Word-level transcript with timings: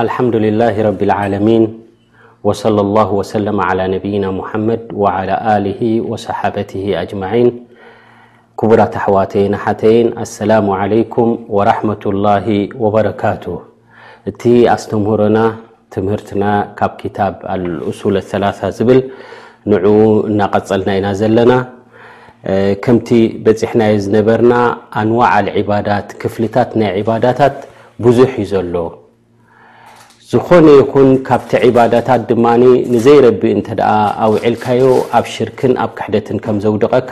ኣልሓምድልላ 0.00 0.62
ረቢ 0.86 1.00
ልዓለሚን 1.10 1.62
ለ 2.72 2.82
ላ 2.96 3.02
ወሰለ 3.18 3.46
ነብይና 3.94 4.24
ሙሓመድ 4.38 4.82
ል 5.62 5.64
ወصሓበት 6.10 6.70
ኣጅማን 7.00 7.48
ክቡራት 8.60 8.94
ኣሕዋተይና 9.00 9.54
ሓተይን 9.64 10.08
ኣሰላሙ 10.24 10.66
ዓለይኩም 10.82 11.30
ወራሕመة 11.56 12.02
ላ 12.26 12.34
ወበረካቱ 12.84 13.44
እቲ 14.32 14.42
ኣስተምህሮና 14.74 15.38
ትምህርትና 15.96 16.44
ካብ 16.82 16.92
ክታብ 17.00 17.34
ኣልأሱል 17.56 18.16
ثላ 18.30 18.44
ዝብል 18.78 19.00
ንዑኡ 19.72 20.06
እናቀፀልና 20.30 20.88
ኢና 21.00 21.06
ዘለና 21.22 21.52
ከምቲ 22.86 23.08
በፂሕናዮ 23.46 23.94
ዝነበርና 24.06 24.54
ኣንዋዕ 25.02 25.32
ባዳት 25.72 26.08
ክፍልታት 26.22 26.70
ናይ 26.82 26.92
ዕባዳታት 27.02 27.56
ብዙሕ 28.06 28.32
እዩ 28.46 28.48
ዘሎ 28.54 28.74
ዝኾነ 30.32 30.64
ይኹን 30.78 31.06
ካብቲ 31.26 31.50
ዒባዳታት 31.68 32.22
ድማኒ 32.30 32.64
ንዘይረቢ 32.92 33.42
እንተ 33.56 33.68
ደኣ 33.78 33.90
ኣውዒልካዮ 34.24 34.82
ኣብ 35.18 35.24
ሽርክን 35.34 35.72
ኣብ 35.82 35.90
ክሕደትን 35.98 36.38
ከም 36.44 36.56
ዘውድቐካ 36.64 37.10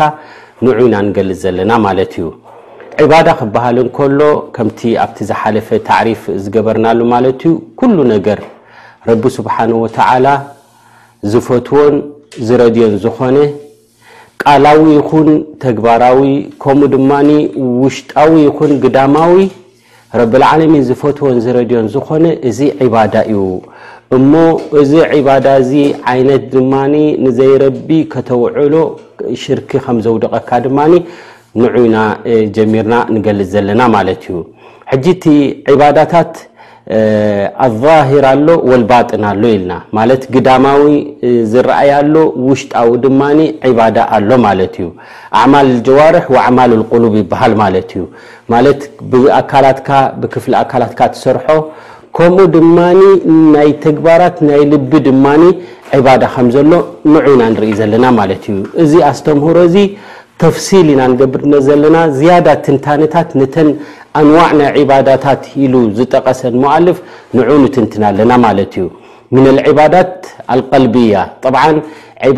ንዑይና 0.65 0.95
ንገልፅ 1.07 1.39
ዘለና 1.45 1.73
ማለት 1.87 2.13
እዩ 2.17 2.27
ዒባዳ 3.05 3.29
ክበሃል 3.41 3.77
እንከሎ 3.85 4.21
ከምቲ 4.57 4.81
ኣብቲ 5.07 5.19
ዝሓለፈ 5.31 5.69
ተዕሪፍ 5.89 6.23
ዝገበርናሉ 6.43 6.99
ማለት 7.15 7.41
እዩ 7.49 7.55
ኩሉ 7.83 7.97
ነገር 8.15 8.41
ረቢ 9.11 9.23
ስብሓን 9.39 9.73
ወተዓላ 9.85 10.27
ዝፈትዎን 11.35 11.97
ዝረድዮን 12.49 12.97
ዝኾነ 13.05 13.37
ቃላዊ 14.45 14.83
ይኹን 14.99 15.31
ተግባራዊ 15.67 16.21
ከምኡ 16.65 16.91
ድማ 16.97 17.11
ውሽጣዊ 17.85 18.33
ይኹን 18.49 18.75
ግዳማዊ 18.85 19.35
ረብልዓለምን 20.21 20.83
ዝፈትዎን 20.89 21.39
ዝረድዮን 21.45 21.87
ዝኮነ 21.95 22.25
እዚ 22.49 22.59
ዒባዳ 22.87 23.15
እዩ 23.33 23.41
እሞ 24.17 24.33
እዚ 24.81 24.93
ዒባዳ 25.19 25.47
እዚ 25.63 25.73
ዓይነት 26.13 26.43
ድማ 26.53 26.73
ንዘይረቢ 27.25 27.89
ከተውዕሎ 28.13 28.75
ሽርክ 29.45 29.71
ከምዘውደቐካ 29.87 30.51
ድማ 30.67 30.79
ንዑይና 31.63 31.99
ጀሚርና 32.57 32.95
ንገልፅ 33.15 33.49
ዘለና 33.55 33.83
ማለት 33.97 34.23
እዩ 34.31 34.37
ሕጂ 34.93 35.05
እቲ 35.17 35.25
ዒባዳታት 35.75 36.33
ኣሂር 37.65 38.25
ኣሎ 38.33 38.49
ወልባጥና 38.71 39.23
ኣሎ 39.33 39.43
ኢልና 39.55 39.73
ማለት 39.99 40.23
ግዳማዊ 40.35 40.83
ዝረኣይ 41.53 41.91
ኣሎ 42.01 42.15
ውሽጣዊ 42.49 42.89
ድማ 43.05 43.21
ዕባዳ 43.71 43.97
ኣሎ 44.19 44.31
ማለት 44.47 44.75
እዩ 44.81 44.89
ኣዕማል 45.41 45.69
ጀዋርሕ 45.89 46.27
ኣዕማል 46.45 46.73
ቁሉብ 46.93 47.15
ይበሃል 47.23 47.55
ማለት 47.63 47.91
እዩ 47.97 48.05
ማለት 48.55 48.81
ብኣካላት 49.13 49.79
ብክፍሊ 50.23 50.53
ኣካላትካ 50.63 51.01
ትሰርሖ 51.15 51.47
ከምኡ 52.19 52.41
ድማ 52.57 52.77
ናይ 53.55 53.71
ተግባራት 53.87 54.37
ናይ 54.51 54.63
ልቢ 54.75 54.93
ድማ 55.09 55.25
ዕባዳ 55.97 56.23
ከምዘሎ 56.35 56.69
ንዑ 57.15 57.21
ኢና 57.33 57.43
ንርኢ 57.55 57.73
ዘለና 57.81 58.05
ማለት 58.21 58.45
እዩ 58.53 58.59
እዚ 58.83 58.93
ኣስተምህሮ 59.11 59.57
እዚ 59.69 59.77
ተፍሲል 60.43 60.87
ኢና 60.93 61.03
ንገብድ 61.11 61.43
ዘለና 61.67 61.97
ዝያዳ 62.17 62.49
ትንታነታት 62.65 63.29
ነተን 63.41 63.69
ኣንዋዕ 64.19 64.49
ናይ 64.59 64.83
ባዳታት 64.91 65.43
ኢሉ 65.63 65.75
ዝጠቀሰን 65.99 66.55
ሞኣልፍ 66.63 66.99
ንዑ 67.37 67.49
ንትንትን 67.65 68.03
ኣለና 68.11 68.33
ማለት 68.47 68.73
እዩ 68.81 68.87
ምን 69.45 69.57
ዕባዳት 69.71 70.13
አልቀልቢያ 70.53 71.15
ብ 71.45 71.53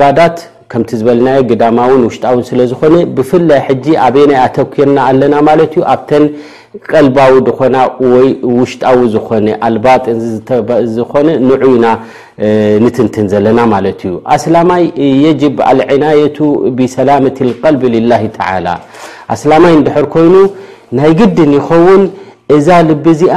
ባዳት 0.01 0.37
ከምቲ 0.73 0.91
ዝበለና 1.01 1.29
ግዳማውን 1.51 2.03
ውሽጣውን 2.07 2.43
ስለዝኮነ 2.49 2.97
ብፍላይ 3.17 3.61
ጂ 3.85 3.95
ኣበናይ 4.07 4.39
ኣተኪርና 4.47 4.99
ኣለና 5.11 5.35
ማለት 5.49 5.73
ዩ 5.79 5.83
ኣብተን 5.93 6.25
ቀልባዊ 6.91 7.35
ድኮና 7.47 7.77
ወይ 8.13 8.29
ውሽጣዊ 8.59 8.99
ዝኾነ 9.15 9.47
ኣልባጥን 9.69 10.19
ዝኮነ 10.97 11.29
ንዑና 11.49 11.87
ንትንትን 12.87 13.25
ዘለና 13.33 13.61
ማለት 13.75 14.01
እዩ 14.09 14.13
ኣስላማይ 14.37 14.83
የጅብ 15.25 15.57
አልዕናየቱ 15.71 16.39
ብሰላመት 16.81 17.39
ልቢ 17.51 17.83
ላ 18.13 18.21
ተላ 18.37 18.67
ኣስላማይ 19.37 19.75
ንድሕር 19.81 20.07
ኮይኑ 20.17 20.35
ናይ 20.97 21.11
ግድን 21.21 21.51
ይኸውን 21.59 22.03
እዛ 22.57 22.69
ልቢ 22.89 23.05
እዚኣ 23.15 23.37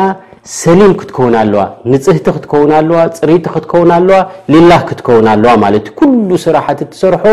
ሰሊም 0.59 0.91
ክትከውን 0.99 1.33
ኣለዋ 1.41 1.63
ንፅህቲ 1.93 2.27
ክትከውን 2.35 2.71
ኣለዋ 2.79 2.99
ፅሪቲ 3.19 3.45
ክትከውን 3.55 3.89
ኣለዋ 3.97 4.19
ልላህ 4.53 4.79
ክትከውን 4.89 5.25
ኣለዋ 5.33 5.51
ማለት 5.63 5.83
እዩ 5.89 5.93
ኩሉ 5.99 6.29
ስራሕት 6.45 6.79
ትሰርሖ 6.91 7.23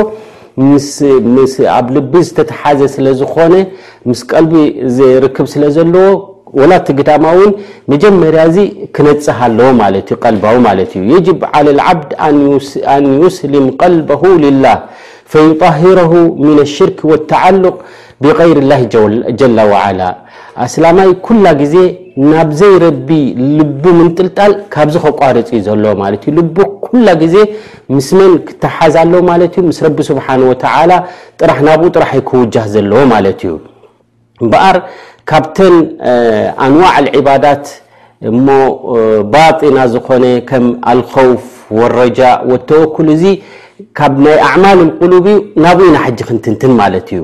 ኣብ 1.77 1.87
ልቢ 1.97 2.13
ዝተተሓዘ 2.29 2.81
ስለ 2.95 3.07
ዝኾነ 3.21 3.55
ምስ 4.11 4.21
ቀልቢ 4.33 4.55
ዝርክብ 4.97 5.47
ስለ 5.55 5.63
ዘለዎ 5.77 6.09
ወላ 6.59 6.73
ት 6.87 6.97
ግዳማ 6.99 7.25
እውን 7.37 7.51
መጀመርያ 7.93 8.43
ዚ 8.57 8.59
ክነፅህ 8.97 9.39
ኣለዎ 9.47 9.67
ማ 9.81 9.89
ልባው 9.95 10.57
ማለት 10.69 10.91
እዩ 10.99 11.07
የጅብ 11.17 11.41
ዓላ 11.57 11.67
ልዓብድ 11.79 12.13
ኣን 12.97 13.05
ዩስልም 13.23 13.67
ቀልበሁ 13.81 14.23
ልላህ 14.45 14.77
ፈዩጣሂረሁ 15.33 16.13
ምን 16.45 16.59
ኣሽርክ 16.67 17.01
ወተዓልቅ 17.13 17.75
ብቀይርላ 18.25 18.73
ጀላ 19.41 19.59
ዋዓላ 19.73 20.01
ኣስላማይ 20.65 21.11
ኩላ 21.27 21.45
ግዜ 21.63 21.75
ናብዘይረቢ 22.31 23.09
ልቡ 23.59 23.85
ምንጥልጣል 23.99 24.53
ካብዚ 24.75 24.95
ከቋርፅ 25.05 25.51
እዩ 25.57 25.61
ዘለዎ 25.67 25.93
ማለት 26.01 26.23
እዩ 26.31 26.35
ል 26.47 26.49
ኩላ 26.87 27.07
ግዜ 27.21 27.35
ምስመን 27.97 28.33
ክተሓዝ 28.49 28.95
ኣለ 29.03 29.13
ማለት 29.31 29.53
እዩ 29.59 29.63
ምስ 29.69 29.79
ረቢ 29.87 29.99
ስብሓን 30.11 30.43
ወተላ 30.51 30.91
ጥራሕ 31.41 31.59
ናብኡ 31.69 31.87
ጥራሕ 31.97 32.13
ክውጃህ 32.31 32.67
ዘለዎ 32.75 33.01
ማለት 33.15 33.39
እዩ 33.47 33.53
እምበኣር 34.43 34.77
ካብተን 35.33 35.77
ኣንዋዕ 36.67 36.97
ዒባዳት 37.21 37.65
እሞ 38.33 38.47
ባጥ 39.33 39.59
ኢና 39.71 39.79
ዝኮነ 39.95 40.25
ከም 40.51 40.67
ኣልከውፍ 40.93 41.45
ወረጃእ 41.81 42.37
ወተወኩል 42.53 43.09
እዚ 43.17 43.25
ካብ 43.99 44.15
ናይ 44.27 44.37
ኣዕማል 44.51 44.79
ቁሉብ 45.01 45.27
እዩ 45.33 45.39
ናብኡ 45.65 45.85
ኢናሓጂ 45.91 46.19
ክንትንትን 46.29 46.73
ማለት 46.81 47.09
እዩ 47.15 47.21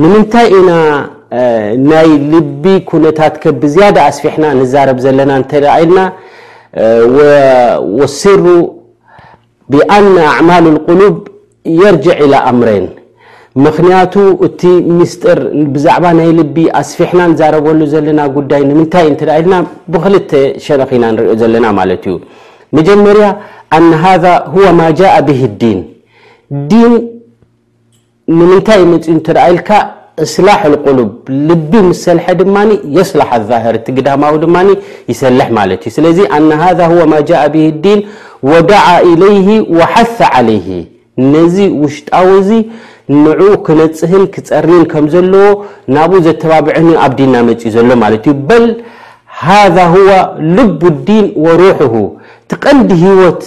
ንምንታይ 0.00 0.46
ኢና 0.58 0.70
ናይ 1.90 2.08
ልቢ 2.32 2.64
ኩነታት 2.90 3.34
ከብዝያደ 3.42 3.96
ኣስፊሕና 4.08 4.44
ንዛረብ 4.60 4.98
ዘለና 5.04 5.30
እንተ 5.40 5.52
ኢልና 5.82 5.98
ስሩ 8.20 8.44
ብኣነ 9.72 10.16
ኣዕማል 10.36 10.64
اቁሉብ 10.72 11.14
የርጅዕ 11.80 12.16
ኢላى 12.24 12.40
ኣምረን 12.50 12.86
ምክንያቱ 13.64 14.14
እቲ 14.46 14.60
ምስጢር 14.98 15.38
ብዛዕባ 15.74 16.04
ናይ 16.18 16.30
ልቢ 16.40 16.56
ኣስፊሕና 16.80 17.20
ንዛረበሉ 17.32 17.80
ዘለና 17.94 18.20
ጉዳይ 18.36 18.62
ንምንታይ 18.70 19.06
እንተኢልና 19.12 19.54
ብክልተ 19.94 20.30
ሸነኺኢና 20.66 21.04
ንሪኦ 21.14 21.34
ዘለና 21.42 21.66
ማለት 21.80 22.04
እዩ 22.10 22.14
መጀመርያ 22.78 23.26
ኣነ 23.78 23.90
ሃذ 24.04 24.24
ማ 24.80 24.82
ጃء 25.00 25.16
ብ 25.26 25.28
ዲን 25.62 25.78
ዲን 26.72 26.92
ንምንታይ 28.38 28.80
እ 28.84 28.86
መፅኡ 28.92 29.08
እንተደእኢልካ 29.16 29.70
እስላሕ 30.24 30.60
ልቁሉብ 30.72 31.10
ልቢ 31.48 31.72
ምሰልሐ 31.88 32.26
ድማ 32.40 32.56
የስላሕ 32.96 33.28
ኣዛህር 33.38 33.74
እቲ 33.78 33.86
ግዳማዊ 33.96 34.34
ድማ 34.44 34.56
ይሰልሕ 35.12 35.48
ማለት 35.58 35.80
እዩ 35.88 35.92
ስለዚ 35.96 36.18
ኣነ 36.36 36.50
ሃ 36.62 36.68
ሁዋ 36.92 37.02
ማጃእ 37.14 37.44
ብሂ 37.54 37.64
ዲን 37.86 38.00
ወዳዓ 38.50 38.86
ኢለይሂ 39.10 39.48
ወሓፈ 39.78 40.16
ዓለይሂ 40.38 40.68
ነዚ 41.34 41.56
ውሽጣውዚ 41.82 42.50
ንዕኡ 43.24 43.50
ክነፅህን 43.66 44.22
ክፀሪን 44.34 44.82
ከም 44.92 45.06
ዘለዎ 45.14 45.48
ናብኡ 45.96 46.18
ዘተባብዐን 46.26 46.88
ኣብ 47.04 47.12
ዲንና 47.18 47.36
መፂ 47.48 47.62
ዘሎ 47.76 47.88
ማለት 48.04 48.24
እዩ 48.30 48.34
በል 48.50 48.66
ሃዛ 49.46 49.76
ሁዋ 49.94 50.10
ልቡ 50.56 50.80
ዲን 51.08 51.26
ወሩሑሁ 51.46 51.94
ቲ 52.50 52.58
ቐንዲ 52.64 52.90
ሂወት 53.04 53.42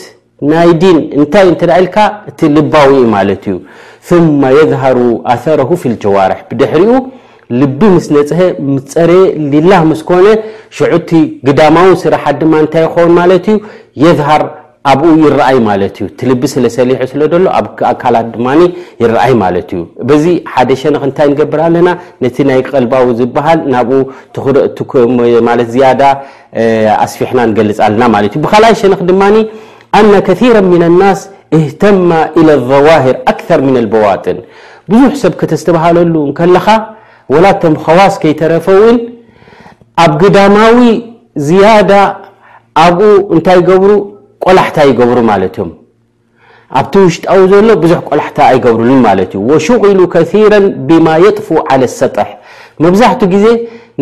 ናይ 0.52 0.72
ዲን 0.84 0.98
እንታይእ 1.18 1.50
እንተደኢልካ 1.52 1.98
እቲ 2.30 2.40
ልባዊ 2.56 2.90
ዩ 3.02 3.06
ማለት 3.18 3.44
እዩ 3.52 3.56
ማ 4.42 4.50
የዝሃሩ 4.58 4.98
ኣረሁ 5.34 5.70
ፍልጀዋርሕ 5.84 6.40
ብድሕሪኡ 6.50 6.92
ልቢ 7.62 7.80
ምስ 7.96 8.06
ነፅሀ 8.18 8.40
ፀረየ 8.92 9.24
ሊላ 9.54 9.72
ምስኮነ 9.90 10.28
ሽዑቲ 10.78 11.10
ግዳማዊ 11.48 11.90
ስራሓት 12.04 12.36
ድማ 12.42 12.54
እንታይ 12.64 12.84
ይኮውን 12.88 13.12
ማለት 13.20 13.46
እዩ 13.52 13.56
የዝሃር 14.04 14.44
ኣብኡ 14.92 15.12
ይረአይ 15.24 15.58
ማለት 15.68 15.94
እዩ 16.00 16.06
እቲ 16.12 16.20
ልቢ 16.32 16.44
ስለ 16.54 16.66
ሰሪሑ 16.78 17.00
ስለ 17.12 17.22
ደሎ 17.34 17.46
ኣብኣካላት 17.60 18.28
ድማ 18.34 18.48
ይረአይ 19.04 19.34
ማለት 19.44 19.70
እዩ 19.76 19.82
በዚ 20.10 20.26
ሓደ 20.54 20.70
ሸንክ 20.82 21.04
እንታይ 21.10 21.28
ንገብር 21.34 21.62
ኣለና 21.68 21.88
ነቲ 22.26 22.36
ናይ 22.50 22.60
ቀልባዊ 22.72 23.08
ዝበሃል 23.22 23.62
ናብኡ 23.76 23.96
ዝያዳ 25.76 26.04
ኣስፊሕና 27.06 27.40
ንገልፅ 27.52 27.80
ኣለና 27.88 28.04
ማለት 28.18 28.34
እዩ 28.36 28.42
ብካልኣይ 28.46 28.76
ሸንኽ 28.84 29.02
ድማኒ 29.14 29.38
ኣና 30.00 30.12
ከራ 30.28 30.56
ምና 30.74 30.84
ኣናስ 30.92 31.20
እህተማ 31.58 32.12
ኢላ 32.40 32.50
ዛዋሂር 32.72 33.16
ኣክር 33.32 33.60
ምና 33.66 33.76
ልበዋጥን 33.86 34.38
ብዙሕ 34.92 35.14
ሰብ 35.24 35.34
ከተዝተባሃለሉ 35.42 36.16
ከለኻ 36.38 36.68
ወላቶም 37.34 37.76
ኸዋስ 37.86 38.16
ከይተረፈውን 38.24 38.98
ኣብ 40.04 40.14
ግዳማዊ 40.22 40.80
ዝያዳ 41.48 41.92
ኣብኡ 42.86 43.02
እንታይ 43.36 43.60
ገብሩ 43.70 43.92
ቆላሕታ 44.46 44.78
ይገብሩ 44.90 45.18
ማለት 45.32 45.54
እዮም 45.58 45.72
ኣብቲ 46.80 46.94
ውሽጣዊ 47.08 47.42
ዘሎ 47.54 47.70
ብዙሕ 47.84 48.00
ቆላሕታ 48.10 48.38
ኣይገብሩሉን 48.52 49.02
ማለት 49.08 49.32
እዩ 49.38 49.42
ወሽቑሉ 49.52 50.00
ከራ 50.14 50.34
ብማ 50.90 51.08
የጥፉ 51.26 51.50
ዓለ 51.74 51.82
ሰጠሕ 52.00 52.30
መብዛሕትኡ 52.84 53.28
ግዜ 53.34 53.46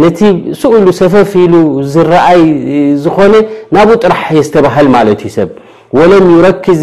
ነቲ 0.04 0.20
ስቕሉ 0.62 0.88
ሰፈፊኢሉ 1.02 1.54
ዝረአይ 1.94 2.42
ዝኾነ 3.04 3.34
ናብኡ 3.76 3.92
ጥራሕ 4.04 4.26
የዝተባሃል 4.38 4.88
ማለት 4.96 5.20
እዩ 5.28 5.32
ሰብ 5.38 5.50
ወለም 5.98 6.26
ይረክዝ 6.36 6.80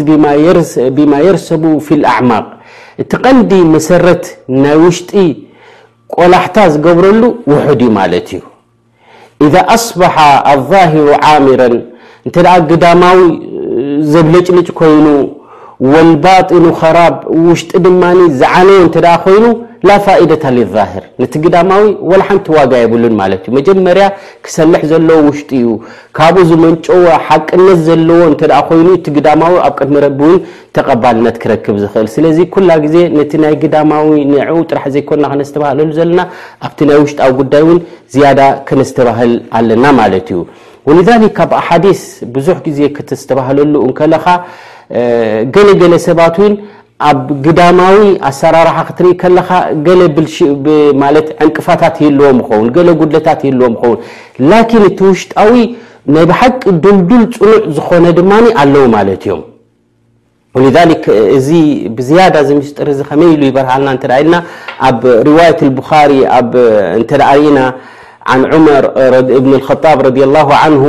ብማ 0.97 1.11
የርሰቡ 1.27 1.63
ፊ 1.85 1.97
ልኣዕማቅ 2.01 2.45
እቲ 3.03 3.11
ቐንዲ 3.23 3.51
መሰረት 3.75 4.23
ናይ 4.63 4.75
ውሽጢ 4.83 5.11
ቆላሕታ 6.15 6.57
ዝገብረሉ 6.73 7.23
ውሑድ 7.51 7.81
እዩ 7.83 7.89
ማለት 7.99 8.27
እዩ 8.35 8.41
እذ 9.45 9.53
ኣስበሓ 9.75 10.15
ኣلظሂሩ 10.53 11.07
ዓሚራ 11.33 11.61
እንተ 12.25 12.35
ደ 12.47 12.49
ግዳማዊ 12.71 13.19
ዘብለጭልጭ 14.13 14.67
ኮይኑ 14.79 15.05
ወልባጢኑ 15.91 16.65
ኸራብ 16.81 17.15
ውሽጢ 17.47 17.71
ድማ 17.85 18.01
ዝዓነ 18.39 18.67
እንተኣ 18.85 19.13
ኮይኑ 19.25 19.43
ላ 19.89 19.93
ፋኢደታ 20.05 20.43
ልዛሂር 20.55 21.03
ነቲ 21.21 21.33
ግዳማዊ 21.43 21.83
ወላ 22.09 22.19
ሓንቲ 22.27 22.47
ዋጋ 22.55 22.71
የብሉን 22.81 23.13
ማለት 23.19 23.41
እዩ 23.45 23.51
መጀመርያ 23.57 24.03
ክሰልሕ 24.45 24.81
ዘለዎ 24.91 25.15
ውሽጢ 25.27 25.49
እዩ 25.59 25.69
ካብኡ 26.17 26.43
ዝመንጨዎ 26.49 26.99
ሓቅነት 27.27 27.79
ዘለዎ 27.87 28.19
እተ 28.33 28.43
ኮይኑ 28.67 28.87
እቲ 28.97 29.05
ግዳማዊ 29.15 29.55
ኣብ 29.67 29.73
ቅድሚ 29.79 29.95
ረቢእውን 30.05 30.39
ተቐባልነት 30.77 31.37
ክረክብ 31.43 31.77
ዝኽእል 31.83 32.09
ስለዚ 32.15 32.37
ኩላ 32.55 32.69
ግዜ 32.85 32.95
ነቲ 33.17 33.31
ናይ 33.45 33.55
ግዳማዊ 33.63 34.09
ንዕኡ 34.33 34.59
ጥራሕ 34.71 34.85
ዘይኮና 34.97 35.23
ከነዝተባህለሉ 35.31 35.87
ዘለና 35.99 36.21
ኣብቲ 36.67 36.79
ናይ 36.89 36.99
ውሽጢ 37.03 37.19
ኣብ 37.27 37.33
ጉዳይ 37.41 37.63
እውን 37.65 37.79
ዝያዳ 38.15 38.39
ከነዝተባህል 38.67 39.33
ኣለና 39.59 39.85
ማለት 40.01 40.27
እዩ 40.33 40.41
ወለዛሊክ 40.89 41.33
ካብ 41.39 41.51
ኣሓዲስ 41.61 42.03
ብዙሕ 42.35 42.57
ግዜ 42.67 42.79
ክተዝተባህለሉ 42.97 43.73
እከለኻ 43.91 44.25
ገለገለ 45.55 45.93
ሰባት 46.05 46.35
እውን 46.39 46.53
ኣብ 47.09 47.19
ግዳማዊ 47.45 47.97
ኣሰራርካ 48.29 48.77
ክትርኢ 48.87 49.11
ከለካ 49.21 49.49
ገ 49.85 49.95
ት 51.27 51.29
ዕንቅፋታት 51.45 51.97
ልዎም 52.17 52.39
ይኸውን 52.43 52.67
ገለ 52.75 52.89
ጉድለታት 52.99 53.41
ልዎም 53.59 53.75
ኸውን 53.83 53.97
ላኪን 54.49 54.83
እቲ 54.89 54.99
ውሽጣዊ 55.11 55.53
ናይ 56.15 56.25
ብሓቂ 56.31 56.59
ዱልዱል 56.83 57.23
ፅኑዕ 57.37 57.63
ዝኮነ 57.77 58.05
ድማኒ 58.19 58.45
ኣለው 58.61 58.85
ማለት 58.97 59.23
እዮም 59.27 59.41
ክ 61.03 61.15
እዚ 61.37 61.47
ብዝያዳ 61.97 62.35
ዚ 62.47 62.51
ምስጢር 62.59 62.87
እዚ 62.93 62.99
ከመይ 63.09 63.29
ኢሉ 63.35 63.41
ይበርሃልና 63.49 63.89
እተ 63.97 64.05
ኢልና 64.21 64.35
ኣብ 64.87 65.01
ርዋት 65.29 65.59
ብካሪ 65.77 66.11
እንተሪእና 66.99 67.59
ን 68.39 68.43
ዑመር 68.53 68.85
እብን 69.39 69.53
ጣብ 69.83 69.99
ረ 70.07 70.11
ላ 70.35 70.39
ን 70.73 70.83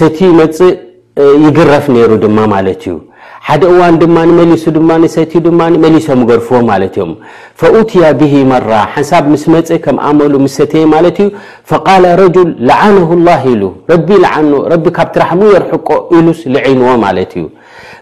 ሰቲ 0.00 0.18
ፅእ 0.58 0.74
ይግረፍ 1.44 1.86
ሩ 2.10 2.16
ድማ 2.24 2.38
ሓደ 3.46 3.62
እዋን 3.72 3.94
ድማ 4.00 4.16
መሊሱ 4.38 4.64
ድማ 4.76 4.90
ሰቲ 5.14 5.32
ድማ 5.44 5.60
መሊሶም 5.84 6.20
ገርፍዎ 6.30 6.58
ማለት 6.70 6.94
እዮም 6.98 7.12
ፈትያ 7.60 8.08
ብሂ 8.20 8.32
መራ 8.50 8.70
ሓሳብ 8.94 9.24
ምስ 9.32 9.44
መፀ 9.54 9.68
ከም 9.84 9.96
ኣእመሉ 10.08 10.32
ምሰተ 10.44 10.72
ማለት 10.94 11.18
እዩ 11.24 11.28
ፈቃል 11.72 12.04
ረጅል 12.22 12.50
ላዓነሁ 12.70 13.10
ላህ 13.28 13.42
ኢሉ 13.52 13.62
ረ 13.92 13.98
ኖ 14.50 14.54
ረቢ 14.72 14.84
ካብ 14.96 15.08
ትራሕሙ 15.16 15.40
የርሐቆ 15.54 15.88
ኢሉስ 16.18 16.40
ዝዒንዎ 16.56 16.88
ማለት 17.06 17.32
እዩ 17.40 17.44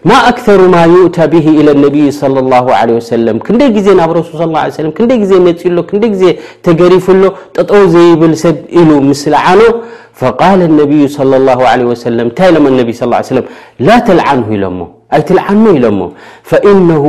ማ 0.09 0.19
ኣክሩ 0.31 0.59
ማ 0.75 0.81
ይእታ 0.93 1.17
ብ 1.33 1.43
ኢ 1.53 1.55
ነይ 1.77 2.09
ሰለም 3.11 3.39
ክንደይ 3.45 3.71
ግዜ 3.77 3.87
ናብ 4.01 4.11
ረሱል 4.19 4.41
ስى 4.45 4.71
ሰም 4.79 4.89
ክንደይ 4.97 5.17
ግዜ 5.23 5.31
መሎ 5.47 5.77
ክንደይ 5.91 6.11
ዜ 6.21 6.33
ተገሪፍሎ 6.67 7.23
ጠጠው 7.57 7.83
ዘይብል 7.95 8.33
ሰብ 8.43 8.57
ኢሉ 8.81 8.89
ምስ 9.09 9.23
ለዓኖ 9.37 9.61
ፈቃል 10.21 10.61
ነይ 10.77 11.09
እንታሎም 12.27 12.67
ነ 12.79 12.81
ላ 13.87 13.93
ተልዓንሁ 14.09 14.47
ኢሎሞ 14.59 14.79
ኣይትልዓኖ 15.15 15.65
ኢሎሞ 15.77 15.99
ፈእነሁ 16.49 17.05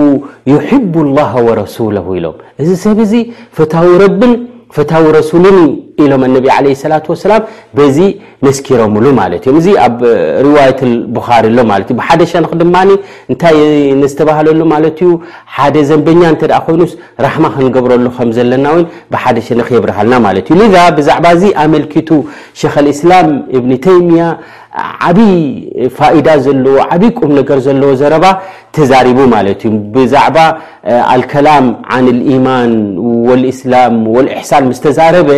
ዩሕቡ 0.52 0.94
ላሃ 1.16 1.32
ወረሱላሁ 1.48 2.06
ኢሎም 2.18 2.36
እዚ 2.62 2.70
ሰብ 2.84 2.98
እዚ 3.06 3.14
ፈታዊ 3.58 3.88
ረብን 4.04 4.32
ፈታዊ 4.76 5.04
ረሱሉን 5.16 5.56
ኢሎም 6.04 6.22
ኣነቢ 6.26 6.46
ለ 6.64 6.72
ስላት 6.82 7.04
ወሰላም 7.12 7.42
በዚ 7.76 7.96
መስኪሮምሉ 8.46 9.04
ማለት 9.18 9.42
እዮም 9.46 9.56
እዚ 9.60 9.68
ኣብ 9.84 9.96
ርዋያት 10.46 10.80
ቡኻሪ 11.16 11.44
ሎ 11.56 11.62
ማለት 11.70 11.88
እዩ 11.92 11.96
ብሓደሸንክ 12.00 12.52
ድማኒ 12.62 12.90
እንታይ 13.32 13.56
ነዝተባህለሉ 14.02 14.60
ማለት 14.74 14.98
እዩ 15.04 15.10
ሓደ 15.54 15.76
ዘንበኛ 15.88 16.22
እንተ 16.34 16.42
ደኣ 16.52 16.60
ኮይኑስ 16.66 16.92
ራሕማ 17.26 17.44
ክንገብረሉ 17.54 18.06
ከም 18.18 18.30
ዘለና 18.38 18.66
ውን 18.76 18.84
ብሓደሸኒ 19.14 19.60
ክየብርሃልና 19.70 20.14
ማለት 20.26 20.48
እዩ 20.56 20.60
ዛ 20.74 20.84
ብዛዕባ 20.98 21.26
ዚ 21.42 21.50
ኣመልኪቱ 21.64 22.10
ሸክ 22.62 22.76
ልእስላም 22.88 23.30
እብኒ 23.58 23.72
ተይምያ 23.86 24.22
عبي 24.78 25.36
فائدة 25.98 26.34
لو 26.64 26.74
عبي 26.92 27.06
م 27.30 27.32
نر 27.34 27.64
لو 27.80 27.90
زر 28.00 28.24
تزارب 28.76 29.18
ملت 29.34 29.62
بعب 30.14 30.36
الكلام 31.16 31.64
عن 31.92 32.04
الايمان 32.14 32.70
والاسلام 33.28 33.94
والاحسان 34.14 34.62
مس 34.68 34.80
تزارب 34.86 35.28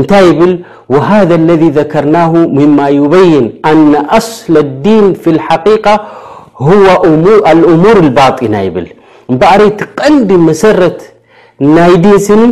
نت 0.00 0.12
يبل 0.28 0.52
وهذا 0.92 1.34
الذي 1.42 1.68
ذكرناه 1.80 2.32
مما 2.58 2.86
يبين 3.00 3.46
أن 3.70 3.92
اصل 4.20 4.52
الدين 4.66 5.04
في 5.22 5.28
الحقيقة 5.36 5.94
هو 6.68 6.86
الامور 7.54 7.96
الباط 8.04 8.36
يبل 8.66 8.86
بقر 9.40 9.60
ت 9.78 9.80
قند 10.00 10.30
مسرت 10.48 11.00
ني 11.76 11.92
د 12.04 12.06
سن 12.26 12.42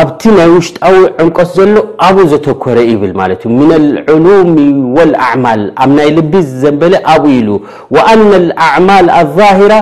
ኣብቲ 0.00 0.22
ናይ 0.38 0.48
ውሽጣዊ 0.54 0.94
ዕንቆት 1.22 1.48
ዘሎ 1.56 1.72
ኣብኡ 2.06 2.22
ዘተኮረ 2.32 2.78
ይብል 2.90 3.12
ማለት 3.20 3.40
ዩ 3.46 3.50
ም 3.58 3.60
ልዑሉም 3.84 4.50
ولአዕማል 4.96 5.62
ኣብ 5.82 5.90
ናይ 5.98 6.08
ልቢ 6.16 6.32
ዘበለ 6.62 6.94
ኣብኡ 7.12 7.30
ኢሉ 7.38 7.48
وአነ 7.94 8.20
አዕማል 8.66 9.06
ኣلظهራ 9.18 9.72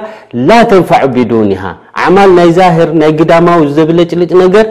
ላ 0.49 0.59
ተንፋዑ 0.73 1.05
ብዱኒሃ 1.17 1.63
አዕማል 2.03 2.31
ናይ 2.39 2.49
ዛهር 2.59 2.91
ናይ 3.01 3.11
ግዳማዊ 3.21 3.61
ዘብለ 3.79 3.99
ጭልጭ 4.11 4.31
ነገር 4.45 4.65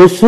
ንሱ 0.00 0.20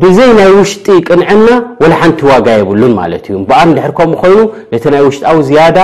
ብዘይ 0.00 0.30
ናይ 0.36 0.50
ውሽጢ 0.58 0.86
ቅንዐና 1.08 1.48
ወላ 1.82 1.92
ሓንቲ 2.02 2.20
ዋጋ 2.28 2.46
የብሉን 2.60 2.92
ማለት 2.98 3.24
እዩ 3.30 3.36
በኣር 3.48 3.70
ድሕር 3.76 3.92
ከምኡ 3.98 4.14
ኮይኑ 4.22 4.36
ነቲ 4.72 4.84
ናይ 4.94 5.02
ውሽጣዊ 5.06 5.38
ዝያዳ 5.48 5.78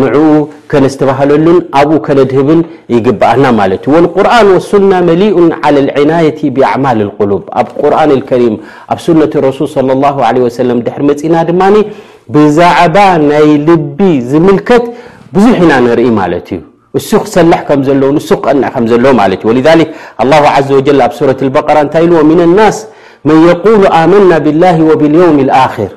ንዕኡ 0.00 0.24
ከነዝተባህለሉን 0.70 1.58
ኣብኡ 1.80 1.96
ከነድህብን 2.06 2.60
ይግብአና 2.94 3.44
ማለት 3.60 3.84
ዩ 3.90 4.00
ቁርን 4.16 4.48
ወሱና 4.56 4.92
መሊኡን 5.08 5.48
ልዕናየቲ 5.76 6.40
ብኣዕማል 6.56 7.00
ቁሉብ 7.20 7.42
ኣብ 7.60 7.68
ቁርን 7.82 8.20
ከሪም 8.30 8.56
ኣብ 8.94 9.00
ሱነት 9.06 9.34
ረሱል 9.48 9.70
ሰለ 10.58 10.68
ድሕር 10.88 11.02
መፅና 11.10 11.34
ድማ 11.50 11.62
ብዛዕባ 12.34 12.96
ናይ 13.30 13.48
ልቢ 13.68 13.98
ዝምልከት 14.32 14.84
ብዙሕ 15.36 15.56
ኢና 15.64 15.72
ንርኢ 15.86 16.08
ማለት 16.20 16.46
እዩ 16.54 16.60
እሱ 16.98 17.10
ክሰለሕ 17.24 17.60
ከለሱ 17.68 18.30
ክንዕ 18.44 18.68
ከዘ 18.74 18.92
ወ 19.48 19.56
ዘ 20.68 20.70
ወጀ 20.80 20.90
ኣብ 21.06 21.12
ሱረት 21.20 21.40
በራ 21.56 21.76
እንታይ 21.86 22.04
ኢሉዎ 22.08 22.20
ን 22.38 22.44
ናስ 22.58 22.76
من 23.24 23.48
يقول 23.48 23.86
آمنا 23.86 24.38
بالله 24.38 24.76
وباليوم 24.84 25.38
الآخر 25.38 25.88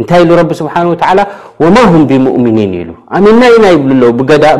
انتي 0.00 0.24
له 0.24 0.34
رب 0.40 0.52
سبحانه 0.60 0.90
وتعالى 0.90 1.26
وما 1.60 1.82
هم 1.92 2.02
بمؤمنين 2.10 2.72
ل 2.88 2.90
امنا 3.16 3.46
نا 3.62 3.68
يبل 3.76 4.00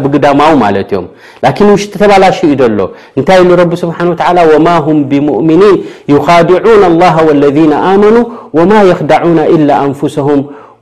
بقدامو 0.06 0.50
ملت 0.64 0.90
يم 0.96 1.04
لكن 1.44 1.64
وشت 1.72 1.92
تملش 2.02 2.38
له 2.60 2.86
نتي 3.18 3.38
له 3.46 3.54
رب 3.62 3.72
سبحانه 3.84 4.10
وتعالى 4.12 4.42
وما 4.52 4.76
هم 4.86 4.96
بمؤمنين 5.10 5.74
يخادعون 6.14 6.82
الله 6.90 7.14
والذين 7.28 7.72
آمنوا 7.94 8.24
وما 8.58 8.80
يخدعون 8.90 9.38
إلا 9.54 9.74
أنفسهم 9.86 10.38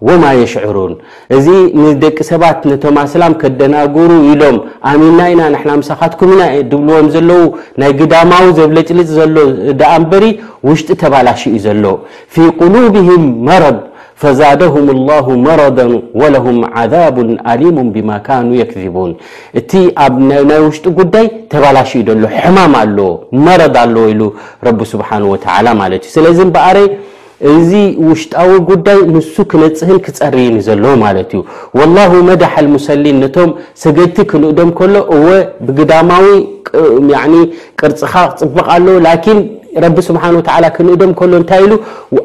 ወማ 0.08 0.24
የሽዑሩን 0.40 0.92
እዚ 1.36 1.46
ንደቂ 1.82 2.16
ሰባት 2.30 2.58
ነቶም 2.70 2.96
ኣሰላም 3.04 3.34
ከደናግሩ 3.42 4.10
ኢሎም 4.32 4.56
ኣሚና 4.90 5.20
ኢና 5.32 5.42
ናሕና 5.54 5.72
ምሳካትኩም 5.82 6.32
ኢና 6.34 6.42
ድብልዎም 6.70 7.08
ዘለዉ 7.14 7.42
ናይ 7.82 7.92
ግዳማዊ 8.00 8.46
ዘብለ 8.60 8.76
ጭልፅ 8.88 9.08
ዘሎ 9.18 9.36
ዳኣንበሪ 9.82 10.24
ውሽጢ 10.70 10.90
ተባላሽ 11.04 11.42
እዩ 11.50 11.58
ዘሎ 11.66 11.84
ፊ 12.36 12.48
ቁሉብህም 12.60 13.26
መረض 13.50 13.78
ፈዛደሁም 14.22 14.86
اላه 14.96 15.26
መረض 15.46 15.78
ወለሁም 16.20 16.58
ዓዛብ 16.80 17.16
ዓሊሙ 17.52 17.76
ብማ 17.96 18.10
ካኑ 18.26 18.48
የክذቡን 18.60 19.10
እቲ 19.60 19.72
ኣብ 20.04 20.14
ናይ 20.50 20.60
ውሽጢ 20.66 20.86
ጉዳይ 21.00 21.26
ተባላሽ 21.52 21.90
እዩ 21.98 22.06
ዘሎ 22.22 22.30
ሕማም 22.42 22.74
ኣለዎ 22.84 23.08
መረض 23.48 23.74
ኣለዎ 23.84 24.04
ኢሉ 24.14 24.22
ረቢ 24.68 24.80
ስብሓ 24.94 25.08
ማለት 25.82 26.02
እዩ 26.08 26.12
ስለዚ 26.16 26.38
በአረይ 26.54 26.88
እዚ 27.52 27.70
ውሽጣዊ 28.08 28.50
ጉዳይ 28.68 28.98
ንሱ 29.14 29.34
ክነፅህን 29.50 29.98
ክፀርዩን 30.04 30.54
ዘለ 30.66 30.84
ማለት 31.04 31.30
እዩ 31.36 31.40
ወላሁ 31.78 32.12
መድሓ 32.28 32.52
ልሙሰሊን 32.66 33.16
ነቶም 33.24 33.50
ሰገድቲ 33.82 34.16
ክንእዶም 34.30 34.70
ከሎ 34.78 34.94
እወ 35.16 35.26
ብግዳማዊ 35.66 36.26
ቅርፅኻ 37.80 38.14
ፅበቕ 38.40 38.66
ኣለዉ 38.76 38.96
ላኪን 39.08 39.40
ረቢ 39.84 39.96
ስብሓን 40.08 40.36
ወተ 40.38 40.48
ክንእዶም 40.76 41.12
ከሎ 41.18 41.32
እንታይ 41.40 41.60
ኢሉ 41.66 41.74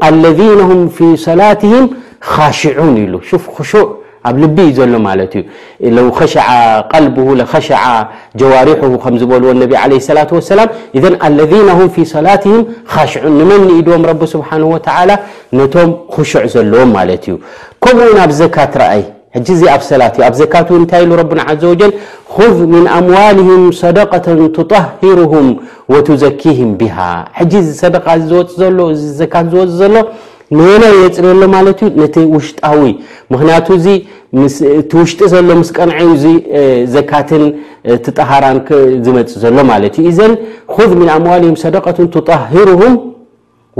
አለذናሁም 0.09 0.81
ፊ 0.97 1.09
ሰላትህም 1.27 1.85
ካሽዑን 2.31 2.95
ኢሉ 3.03 3.13
ክ 3.55 3.67
ኣብ 4.29 4.35
ልቢ 4.41 4.55
ዩ 4.69 4.73
ዘሎ 4.77 4.93
ማ 5.05 5.11
እዩ 5.85 5.91
ለ 5.97 6.01
ሸ 6.33 6.37
ል 7.05 7.39
ሸ 7.67 7.77
ጀዋር 8.39 8.67
ከዝልዎ 9.03 9.99
ሰላ 10.49 10.61
ለذ 11.37 11.53
صላትه 12.13 12.53
ሽዑ 13.13 13.25
ንመኢድም 13.39 14.03
ስ 14.33 14.37
ነቶም 15.57 15.89
ክሽዕ 16.13 16.43
ዘለዎም 16.53 16.91
ማት 16.97 17.09
እዩ 17.17 17.35
ከምኡ 17.83 18.13
ብ 18.31 18.31
ዘካት 18.41 18.75
አይ 18.93 19.01
ኣ 19.37 19.43
ትዩ 19.47 19.61
ኣብ 19.73 19.81
ት 20.67 20.69
ንታይ 20.81 21.03
ዘ 22.57 22.61
ምن 22.73 22.83
ኣምዋلهም 22.97 23.61
صደقة 23.83 24.25
طهሩهም 25.01 25.47
وዘኪهም 25.91 26.69
ሃ 26.95 27.43
ደ 27.51 27.53
ዝፅ 27.67 27.81
ሎ 28.77 28.79
ዝፅ 29.15 29.33
ዘሎ 29.79 29.95
ንና 30.59 30.83
የፅር 31.01 31.25
ሎ 31.41 31.45
ማለት 31.55 31.79
እዩ 31.85 31.91
ነቲ 32.01 32.15
ውሽጣዊ 32.35 32.81
ምክንያቱ 33.33 33.67
ዚ 33.83 33.87
እቲውሽጢ 34.81 35.19
ዘሎ 35.33 35.47
ምስ 35.59 35.69
ቀንዐ 35.77 35.99
ዘካትን 36.95 37.43
ትጠሃራን 38.05 38.57
ዝመፅ 39.05 39.31
ዘሎ 39.43 39.57
ማለ 39.71 39.83
እዩ 40.03 40.09
ዘን 40.19 40.33
ምን 41.01 41.09
ኣምዋሊም 41.17 41.55
ሰደቀትን 41.65 42.07
ትጠሂሩሁም 42.15 42.95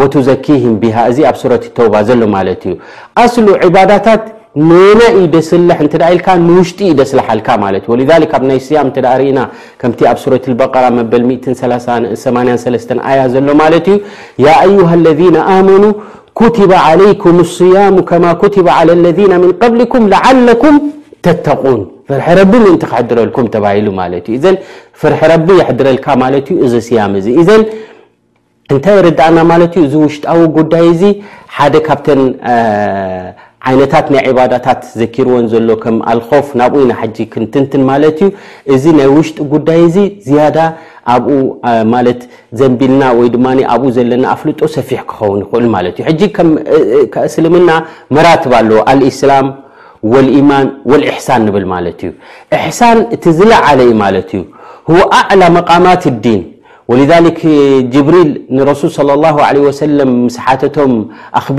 ወቱዘኪም 0.01 0.75
ቢሃ 0.81 0.97
እዚ 1.13 1.17
ኣብ 1.29 1.37
ሱረት 1.41 1.63
ተውባ 1.77 1.95
ዘሎ 2.09 2.21
ማለት 2.37 2.61
እዩ 2.69 2.75
ኣስሉ 3.23 3.47
ዕባዳታት 3.67 4.23
ንና 4.69 5.01
ዩ 5.17 5.19
ደስልሕ 5.35 5.77
እኢልካ 5.83 6.27
ንውሽጢ 6.47 6.79
ዩ 6.89 6.93
ደስለሓልካ 7.01 7.49
ወ 7.91 7.97
ኣብ 8.37 8.43
ናይ 8.49 8.59
ስያም 8.69 8.87
እዳርእና 8.99 9.39
ከምቲ 9.81 9.99
ኣብ 10.11 10.17
ሱረት 10.23 10.45
በቐራ 10.61 10.85
መበል 11.01 11.23
8 12.23 12.97
ኣያ 13.11 13.21
ዘሎ 13.35 13.47
ማለ 13.61 13.73
እዩ 13.83 13.93
ያ 14.45 14.55
ዩሃ 14.75 14.91
ለነ 15.05 15.37
ኣመኑ 15.59 15.83
كትب 16.39 16.71
علይكም 16.87 17.35
الصያم 17.45 17.95
ከ 18.09 18.11
ት 18.53 18.55
على 18.77 18.93
ለذ 19.05 19.19
من 19.43 19.51
قبلكም 19.63 20.01
لዓلኩም 20.13 20.75
ተተقን 21.25 21.79
ፍር 22.07 22.19
ረቢ 22.39 22.51
ን 22.63 22.65
ክሕድረልኩም 22.81 23.45
ተሉ 23.53 23.65
ፍር 24.99 25.13
ረቢ 25.33 25.47
يድረልካ 25.61 26.07
ዚ 26.73 26.87
ያ 26.99 27.01
ዘ 27.49 27.51
እንታይ 28.73 28.97
ርዳእና 29.05 29.39
ት 29.71 29.75
እዚ 29.85 29.93
ውሽጣዊ 30.05 30.39
ጉዳይ 30.57 30.87
ዚ 30.99 31.03
ሓደ 31.55 31.73
ካ 31.87 31.89
ዓይነታት 33.69 34.05
ናይ 34.13 34.21
ዕባዳታት 34.31 34.79
ዘኪርዎን 34.99 35.45
ዘሎ 35.53 35.69
ከም 35.83 35.97
ኣልኮፍ 36.11 36.47
ናብኡ 36.59 36.77
ኢና 36.85 36.93
ጂ 37.15 37.25
ክንትንትን 37.33 37.81
ማለት 37.91 38.19
እዩ 38.25 38.29
እዚ 38.75 38.83
ናይ 38.99 39.07
ውሽጢ 39.17 39.37
ጉዳይ 39.53 39.79
እዚ 39.87 39.97
ዝያዳ 40.27 40.57
ኣብኡ 41.15 41.33
ለት 42.07 42.21
ዘንቢልና 42.59 43.03
ወይ 43.19 43.27
ድማ 43.35 43.45
ኣብኡ 43.73 43.87
ዘለና 43.97 44.25
ኣፍልጦ 44.35 44.59
ሰፊሕ 44.77 45.01
ክኸውን 45.09 45.39
ይኽእል 45.43 45.67
ማለት 45.75 45.95
እ 46.01 46.05
ሕጂ 46.09 46.21
እስልምና 47.29 47.69
መራትብ 48.17 48.51
ኣለዎ 48.59 48.79
አልእስላም 48.93 49.47
ወኢማን 50.13 50.67
ወእሕሳን 50.93 51.41
ንብል 51.47 51.65
ማለት 51.73 51.99
እዩ 52.05 52.11
እሕሳን 52.59 52.97
እቲ 53.17 53.23
ዝለዓለ 53.39 53.79
ኢ 53.89 53.93
ማለት 54.03 54.31
እዩ 54.37 54.43
ህዎ 54.89 55.01
አዕላ 55.19 55.41
መቃማት 55.59 56.03
ዲን 56.25 56.41
ولذلك 56.91 57.39
جبريل 57.95 58.41
رسول 58.51 58.91
صلى 58.91 59.13
الله 59.13 59.35
عليه 59.47 59.59
وسلم 59.69 60.09
مسم 60.25 60.45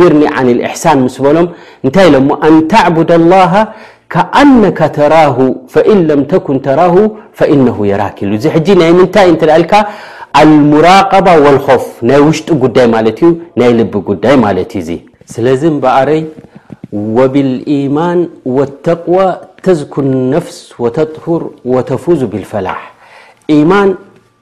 برني 0.01 0.27
عن 0.37 0.47
الاحسان 0.55 0.97
مس 1.09 1.21
لم 1.85 2.27
أن 2.49 2.59
تعبد 2.75 3.11
الله 3.19 3.53
كأنك 4.15 4.79
تراه 4.99 5.39
فإن 5.75 5.99
لم 6.11 6.21
تكن 6.35 6.57
تراه 6.69 6.97
فإنه 7.39 7.77
يراك 7.93 8.19
ل 8.23 8.37
المراقبة 10.47 11.33
والخف 11.45 11.87
وشጡ 12.27 12.61
لب 13.59 13.91
بق 13.93 14.09
وبالايمان 17.19 18.19
والتقوى 18.57 19.27
تذكن 19.67 20.07
النفس 20.17 20.59
وتطهر 20.81 21.43
وتفوذ 21.73 22.21
بالفلاح 22.33 22.83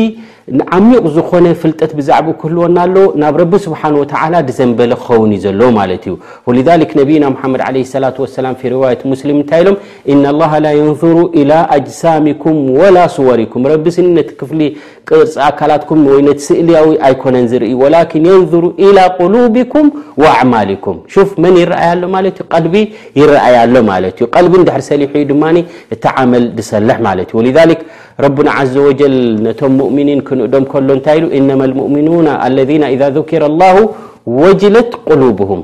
ዓሚق 0.76 1.04
ዝኮነ 1.14 1.46
ፍልጠት 1.60 1.92
ብዛዕኡ 1.98 2.32
ክህልወና 2.40 2.76
ኣሎ 2.86 2.96
ናብ 3.20 3.36
ረ 3.40 3.44
ስሓه 3.64 3.90
و 4.00 4.02
ዘንበለ 4.58 4.92
ክኸውን 5.00 5.30
ዘሎ 5.44 5.60
ማ 5.76 5.80
እዩ 5.94 6.06
ولذك 6.46 6.90
ነና 6.98 7.24
መድ 7.52 7.60
عي 7.66 7.82
ة 8.10 8.18
وሰላ 8.24 8.46
رዋة 8.74 9.00
ስሊ 9.20 9.30
ንታይ 9.38 9.60
ኢሎም 9.62 9.76
إن 10.12 10.18
لله 10.34 10.52
ل 10.64 10.66
يንظሩ 10.80 11.16
إلى 11.38 11.56
أጅሳሚكም 11.76 12.54
وላ 12.80 12.96
ስوርኩም 13.16 13.62
ቢ 13.84 13.86
ነ 14.16 14.18
ፍሊ 14.50 14.60
ቅርፅ 15.08 15.32
ኣካላትኩም 15.48 16.00
ወይ 16.10 16.20
ነቲ 16.26 16.38
ስእልያዊ 16.48 16.86
ኣይኮነን 17.06 17.44
ዝር 17.50 17.62
وላን 17.82 18.06
يንظሩ 18.28 18.64
إلى 18.86 19.02
قلبኩም 19.20 19.86
وኣعማልኩም 20.22 20.96
መን 21.42 21.54
ይረአያሎ 21.62 22.02
ቢ 22.72 22.74
ይረአያሎ 23.20 23.74
ማ 23.88 23.92
ዩ 24.20 24.26
ልቢ 24.44 24.52
ድ 24.68 24.72
ሰሊ 24.88 25.02
ድ 25.30 25.32
እቲ 25.94 26.04
ዓመል 26.20 26.44
ሰልሕ 26.70 26.96
ዩ 27.34 27.38
ذ 27.56 27.58
ረና 28.24 28.48
عዘ 28.58 28.74
و 28.88 28.90
ነቶም 29.46 29.74
ؤኒን 29.88 30.20
ክንዶም 30.28 30.64
ሎ 30.88 30.90
እንታይ 30.98 31.18
ኢ 31.38 31.40
ن 31.48 31.50
ؤኑ 31.86 32.08
ለذ 32.56 32.70
إذ 32.94 33.02
ذረ 33.16 33.30
الله 33.50 33.76
ወጅለት 34.40 34.90
قلبهም 35.08 35.62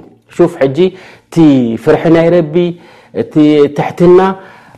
ቲ 1.34 1.36
ፍር 1.84 1.96
ናይ 2.14 2.26
ረ 2.34 2.36
ተሕትና 3.78 4.18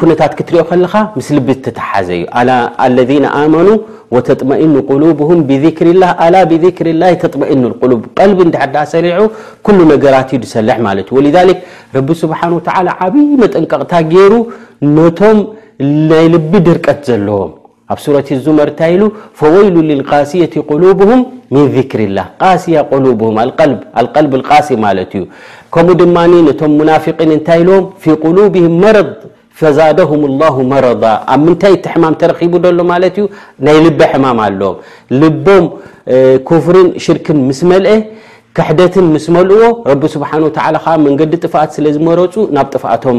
ኩነታት 0.00 0.32
ክትሪኦ 0.38 0.62
ከለካ 0.68 0.94
ምስ 1.18 1.26
ል 1.36 1.42
ሓዘ 1.88 2.08
ዩ 2.20 2.26
ለذ 2.96 3.10
ኑ 3.54 3.74
ተطኑ 4.28 4.50
لም 4.94 5.04
ብذሪ 5.48 5.62
ብذር 6.50 6.68
ተኑ 7.34 7.92
ል 7.92 8.50
ዳ 8.74 8.78
ሰሪ 8.94 9.06
ነገራትዩ 9.92 10.42
ሰ 10.52 10.56
ስ 12.22 12.26
ዓብይ 13.04 13.26
መጠንቀቕታ 13.44 13.92
ገሩ 14.14 14.34
ነቶም 14.96 15.38
ናይ 16.10 16.26
ልቢ 16.34 16.52
ድርቀት 16.68 17.00
ዘለዎም 17.08 17.52
ኣብ 17.94 17.98
ረ 18.14 18.18
ርታ 18.68 18.80
ሉ 19.00 19.04
ይሉ 19.64 19.76
لቃሲية 20.00 20.54
لهም 20.82 21.20
ን 21.54 21.56
ذሪ 21.74 22.04
ያ 22.16 22.86
ል 23.06 23.08
ሲ 24.44 24.74
ዩ 25.20 25.24
ከም 25.74 25.88
ድማ 26.00 26.16
ናን 26.32 26.46
እታይ 27.38 27.62
ዎ 27.70 27.72
ፊ 28.02 28.12
ض 28.54 29.27
ፈዛደሁም 29.60 30.22
ላሁ 30.40 30.56
መረض 30.72 31.02
ኣብ 31.34 31.40
ምንታይ 31.44 31.72
እቲ 31.76 31.86
ሕማም 31.94 32.14
ተረኪቡ 32.20 32.54
ሎ 32.78 32.82
ማለት 32.92 33.14
እዩ 33.20 33.24
ናይ 33.66 33.78
ልበ 33.86 34.00
ሕማም 34.12 34.38
ኣሎዎም 34.46 34.76
ልቦም 35.20 35.64
ኮፍርን 36.48 36.88
ሽርክን 37.06 37.38
ምስመልአ 37.48 37.96
ከሕደትን 38.56 39.06
ምስ 39.14 39.26
መልእዎ 39.36 39.64
ረቢ 39.90 40.02
ስብሓን 40.14 40.44
ተ 40.56 40.60
ከ 40.84 40.94
መንገዲ 41.06 41.32
ጥፋኣት 41.46 41.70
ስለ 41.76 41.84
ዝመረፁ 41.96 42.34
ናብ 42.56 42.66
ጥፋኣቶም 42.74 43.18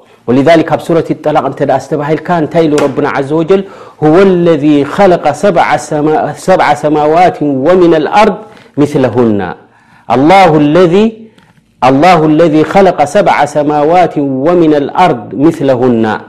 ولذلك 0.31 0.69
ب 0.73 0.79
سورة 0.87 1.05
الطلاق 1.15 1.45
نتأ 1.49 1.77
ستبهلك 1.83 2.29
نت 2.43 2.53
له 2.69 2.77
ربنا 2.87 3.09
عز 3.15 3.31
وجل 3.37 3.61
هو 4.03 4.13
عالله 4.13 4.53
الذي 4.53 4.85
خلق 4.97 5.25
سبع 13.11 13.45
سماوات 13.47 14.17
ومن 14.17 14.73
الأرض 14.73 15.25
مثلهن 15.33 16.19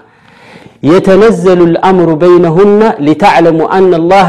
يتنزل 0.92 1.60
الأمر 1.68 2.08
بينهن 2.24 2.80
لتعلموا 3.06 3.68
أن 3.78 3.94
الله 4.00 4.28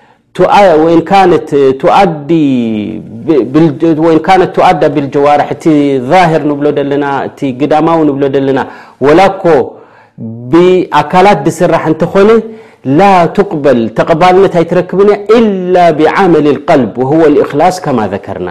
ؤዳ 0.39 2.31
بالጀዋር 4.93 5.39
ظهر 6.11 6.41
እ 6.49 6.51
ግዳማ 7.61 7.87
ና 8.59 8.61
وላኮ 9.05 9.43
ብኣካላት 10.51 11.45
ስራሕ 11.59 11.83
እተኮነ 11.93 12.29
ل 12.97 12.99
قበል 13.49 13.79
ተقነት 13.99 14.53
ይረክብ 14.63 14.99
إل 15.37 15.75
بعمل 15.97 16.45
القلب 16.55 16.93
وهو 17.01 17.21
الاخلص 17.31 17.75
ከم 17.83 17.99
ذكርና 18.13 18.49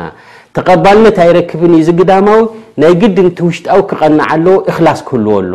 ተقባልነት 0.56 1.16
ይረክብ 1.28 1.60
ዚ 1.86 1.88
ግዳማ 2.00 2.28
ናይ 2.82 2.92
ግዲቲ 3.02 3.38
ውሽጣዊ 3.48 3.78
ክቐና 3.90 4.20
ለ 4.44 4.46
اخلص 4.70 4.98
ክህልዎ 5.06 5.30
ሎ 5.52 5.54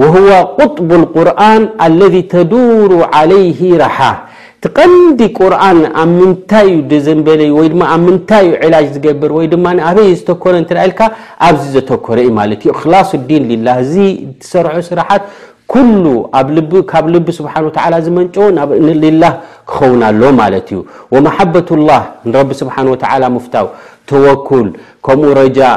ه 0.00 0.14
ቁطቡ 0.62 0.90
ቁርን 1.14 1.62
ለذ 2.00 2.14
ተዱሩ 2.32 2.92
ዓለይ 3.18 3.46
ረሓ 3.82 3.98
ቲቐንዲ 4.64 5.18
ቁርን 5.38 5.80
ኣብ 6.02 6.08
ምንታይ 6.18 6.68
ዘንበለዩ 7.06 7.50
ወይ 7.58 7.68
ድማ 7.72 7.82
ኣብ 7.94 8.00
ምንታይዩ 8.08 8.50
ዕላጅ 8.64 8.86
ዝገብር 8.96 9.30
ወይ 9.38 9.46
ድማ 9.52 9.66
ኣበይ 9.88 10.10
ዝኮረ 10.20 10.54
እትኢልካ 10.64 11.00
ኣብዚ 11.48 11.62
ዘተኮረ 11.76 12.18
ዩ 12.26 12.32
ማ 12.38 12.40
እዩ 12.56 12.62
እክላص 12.74 13.10
ዲን 13.28 13.44
ላ 13.68 13.76
እዚ 13.84 13.94
ዝሰርሖ 14.44 14.76
ስራሓት 14.90 15.22
ኩሉ 15.72 16.04
ካብ 16.90 17.04
ልቢ 17.14 17.26
ስብሓ 17.38 17.54
ዝመንጨ 18.06 18.36
ላ 19.22 19.26
ክኸውን 19.70 20.00
ኣሎ 20.10 20.22
ማለት 20.42 20.68
እዩ 20.74 20.78
ማሓበት 21.26 21.68
ላህ 21.88 22.02
ንረቢ 22.28 22.50
ስብሓ 22.62 22.76
ፍታው 23.44 23.66
ተወኩል 24.10 24.68
ከምኡ 25.06 25.28
ረጃእ 25.40 25.76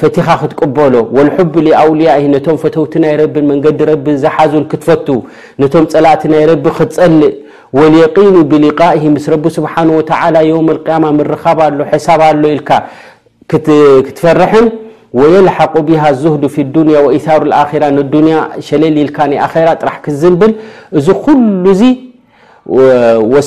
ፈቲኻ 0.00 0.26
ክትቅበሎ 0.40 0.94
ب 1.54 1.54
ኣውልያ 1.82 2.10
ነቶም 2.34 2.56
ፈተውቲ 2.64 2.92
ናይ 3.04 3.14
ረብ 3.22 3.34
መንገዲ 3.50 3.80
ዝሓዙን 4.22 4.64
ክትፈቱ 4.72 5.06
ነቶም 5.62 5.84
ጸላእቲ 5.92 6.22
ናይ 6.32 6.44
ክትጸልእ 6.78 7.34
قኑ 8.16 8.34
ብሊቃئ 8.50 9.00
ምስ 9.16 9.26
ስብሓ 9.56 9.74
ዮ 9.88 9.96
ኻ 10.88 10.98
ሎ 11.16 11.88
ሳ 12.06 12.18
ኣሎ 12.30 12.42
ኢልካ 12.56 12.70
ክትፈርሐን 13.52 14.66
የልሓق 15.22 15.74
ብሃ 15.88 16.04
ዙህድ 16.22 16.44
ፊ 16.54 16.64
ዱንያ 16.76 16.96
ኢثሩ 17.18 17.42
ኣራ 17.62 17.82
ንንያ 17.98 18.36
ሸለሊ 18.68 18.96
ኢልካ 19.04 19.18
ራ 19.66 19.68
ጥራ 19.80 19.90
ክዝንብል 20.06 20.52
እዚ 20.98 21.06
ኩሉ 21.26 21.64
ዚ 21.80 21.84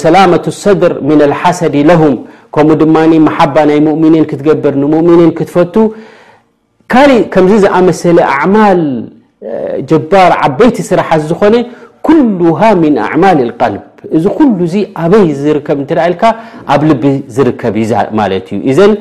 ሰላመة 0.04 0.46
صድር 0.64 0.92
ን 1.18 1.20
ልሓሰድ 1.32 1.76
ለه 1.90 2.02
ከምኡ 2.56 2.78
ድማ 2.82 2.96
መሓባ 3.28 3.56
ናይ 3.70 3.80
ؤምኒን 3.94 4.26
ክትገብር 4.32 4.74
ንؤምኒን 4.84 5.32
ክትፈቱ 5.38 5.76
ካሊእ 6.94 7.24
ከምዚ 7.34 7.54
ዝኣመሰለ 7.64 8.18
ኣዕማል 8.36 8.82
ጀባር 9.90 10.32
ዓበይቲ 10.46 10.78
ስራሓት 10.90 11.22
ዝኮነ 11.30 11.56
ኩሉሃ 12.08 12.60
ምን 12.84 12.94
ኣዕማል 13.08 13.40
ቀልብ 13.62 13.84
እዚ 14.18 14.24
ኩሉ 14.38 14.58
ዚ 14.74 14.76
ኣበይ 15.04 15.28
ዝርከብ 15.44 15.78
እንት 15.82 15.92
ኢልካ 16.08 16.24
ኣብ 16.74 16.82
ልቢ 16.90 17.04
ዝርከብ 17.36 17.76
ማለት 18.20 18.48
እዩ 18.56 18.60
እዘን 18.72 18.92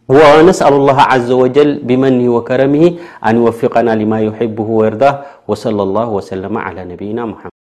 ونسأل 0.09 0.73
الله 0.73 0.99
عز 1.01 1.31
وجل 1.33 1.71
بمنه 1.88 2.29
وكرمه 2.37 2.87
ان 3.27 3.35
يوفقنا 3.37 3.90
لما 3.97 4.21
يحبه 4.21 4.69
ورده 4.81 5.11
وصلى 5.49 5.83
الله 5.83 6.07
وسلم 6.11 6.55
على 6.59 6.85
نبينا 6.85 7.25
محمد 7.27 7.54